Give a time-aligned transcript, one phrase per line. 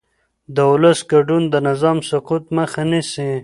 [0.55, 3.31] د ولس ګډون د نظام سقوط مخه نیسي